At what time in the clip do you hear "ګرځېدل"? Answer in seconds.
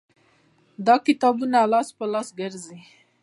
2.39-2.81